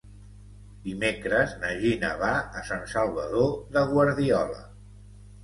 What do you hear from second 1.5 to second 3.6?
na Gina va a Sant Salvador